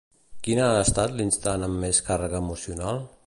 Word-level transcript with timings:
Quin 0.45 0.61
ha 0.63 0.69
estat 0.85 1.13
l'instant 1.19 1.67
amb 1.69 1.79
més 1.85 2.01
càrrega 2.09 2.43
emocional? 2.47 3.05